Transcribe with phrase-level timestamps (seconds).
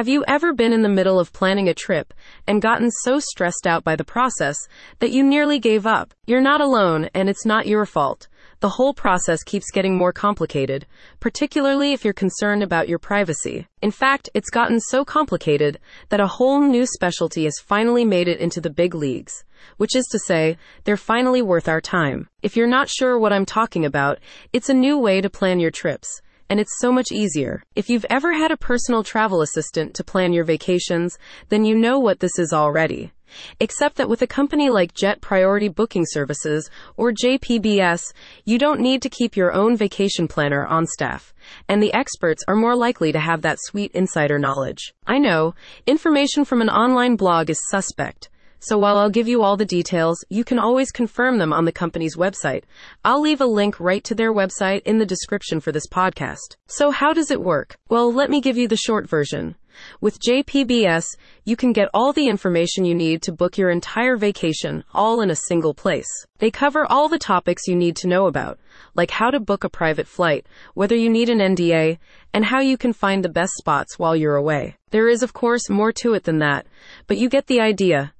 [0.00, 2.14] Have you ever been in the middle of planning a trip
[2.46, 4.56] and gotten so stressed out by the process
[4.98, 6.14] that you nearly gave up?
[6.26, 8.26] You're not alone, and it's not your fault.
[8.60, 10.86] The whole process keeps getting more complicated,
[11.20, 13.66] particularly if you're concerned about your privacy.
[13.82, 15.78] In fact, it's gotten so complicated
[16.08, 19.44] that a whole new specialty has finally made it into the big leagues.
[19.76, 22.30] Which is to say, they're finally worth our time.
[22.40, 24.18] If you're not sure what I'm talking about,
[24.54, 27.62] it's a new way to plan your trips and it's so much easier.
[27.76, 31.16] If you've ever had a personal travel assistant to plan your vacations,
[31.48, 33.12] then you know what this is already.
[33.60, 38.12] Except that with a company like Jet Priority Booking Services, or JPBS,
[38.44, 41.32] you don't need to keep your own vacation planner on staff.
[41.68, 44.92] And the experts are more likely to have that sweet insider knowledge.
[45.06, 45.54] I know,
[45.86, 48.29] information from an online blog is suspect.
[48.62, 51.72] So while I'll give you all the details, you can always confirm them on the
[51.72, 52.64] company's website.
[53.02, 56.56] I'll leave a link right to their website in the description for this podcast.
[56.66, 57.78] So how does it work?
[57.88, 59.56] Well, let me give you the short version.
[59.98, 61.06] With JPBS,
[61.46, 65.30] you can get all the information you need to book your entire vacation all in
[65.30, 66.08] a single place.
[66.36, 68.58] They cover all the topics you need to know about,
[68.94, 71.98] like how to book a private flight, whether you need an NDA,
[72.34, 74.76] and how you can find the best spots while you're away.
[74.90, 76.66] There is, of course, more to it than that,
[77.06, 78.12] but you get the idea.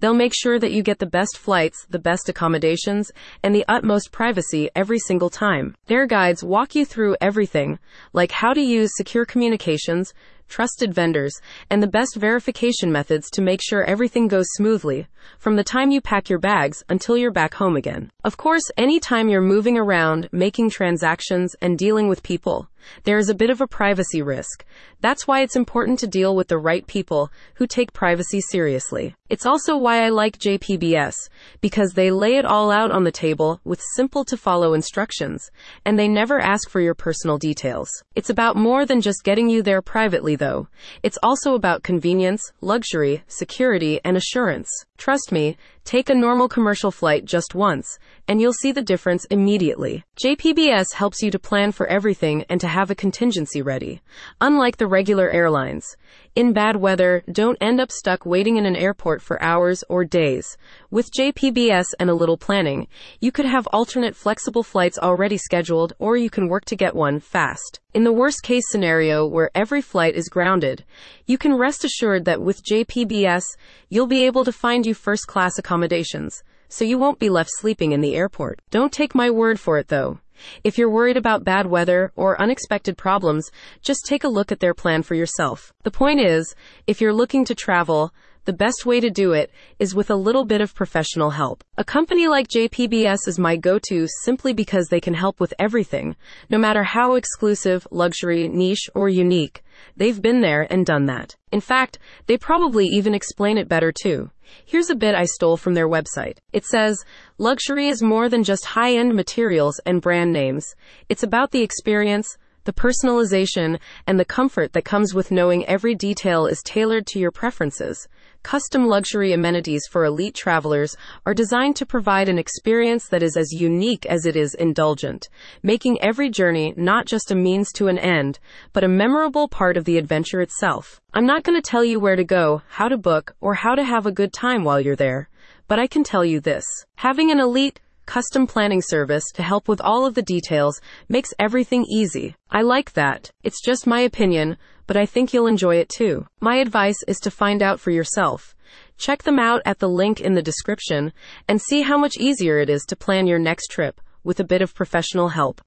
[0.00, 3.10] They'll make sure that you get the best flights, the best accommodations,
[3.42, 5.74] and the utmost privacy every single time.
[5.86, 7.78] Their guides walk you through everything,
[8.12, 10.14] like how to use secure communications,
[10.48, 11.34] trusted vendors,
[11.70, 15.06] and the best verification methods to make sure everything goes smoothly,
[15.38, 18.10] from the time you pack your bags until you're back home again.
[18.24, 22.68] Of course, anytime you're moving around, making transactions, and dealing with people,
[23.04, 24.64] there is a bit of a privacy risk.
[25.00, 29.14] That's why it's important to deal with the right people who take privacy seriously.
[29.28, 31.14] It's also why I like JPBS,
[31.62, 35.50] because they lay it all out on the table with simple to follow instructions,
[35.86, 37.88] and they never ask for your personal details.
[38.14, 40.68] It's about more than just getting you there privately though.
[41.02, 44.68] It's also about convenience, luxury, security, and assurance.
[44.98, 50.04] Trust me, take a normal commercial flight just once, and you'll see the difference immediately.
[50.22, 54.02] JPBS helps you to plan for everything and to have a contingency ready.
[54.40, 55.96] Unlike the regular airlines,
[56.34, 60.56] in bad weather, don't end up stuck waiting in an airport for hours or days.
[60.90, 62.88] With JPBS and a little planning,
[63.20, 67.20] you could have alternate flexible flights already scheduled, or you can work to get one
[67.20, 67.78] fast.
[67.98, 70.84] In the worst case scenario where every flight is grounded,
[71.26, 73.42] you can rest assured that with JPBS,
[73.88, 77.90] you'll be able to find you first class accommodations, so you won't be left sleeping
[77.90, 78.60] in the airport.
[78.70, 80.20] Don't take my word for it though.
[80.62, 83.50] If you're worried about bad weather or unexpected problems,
[83.82, 85.72] just take a look at their plan for yourself.
[85.82, 86.54] The point is,
[86.86, 88.14] if you're looking to travel,
[88.48, 91.62] the best way to do it is with a little bit of professional help.
[91.76, 96.16] A company like JPBS is my go-to simply because they can help with everything,
[96.48, 99.62] no matter how exclusive, luxury, niche, or unique.
[99.98, 101.36] They've been there and done that.
[101.52, 104.30] In fact, they probably even explain it better too.
[104.64, 106.38] Here's a bit I stole from their website.
[106.54, 107.04] It says,
[107.36, 110.74] luxury is more than just high-end materials and brand names.
[111.10, 116.44] It's about the experience, the personalization, and the comfort that comes with knowing every detail
[116.44, 118.06] is tailored to your preferences.
[118.42, 123.54] Custom luxury amenities for elite travelers are designed to provide an experience that is as
[123.54, 125.30] unique as it is indulgent,
[125.62, 128.38] making every journey not just a means to an end,
[128.74, 131.00] but a memorable part of the adventure itself.
[131.14, 133.82] I'm not going to tell you where to go, how to book, or how to
[133.82, 135.30] have a good time while you're there,
[135.68, 136.66] but I can tell you this.
[136.96, 140.80] Having an elite, custom planning service to help with all of the details
[141.10, 142.34] makes everything easy.
[142.50, 143.30] I like that.
[143.42, 144.56] It's just my opinion,
[144.86, 146.26] but I think you'll enjoy it too.
[146.40, 148.56] My advice is to find out for yourself.
[148.96, 151.12] Check them out at the link in the description
[151.46, 154.62] and see how much easier it is to plan your next trip with a bit
[154.62, 155.56] of professional help.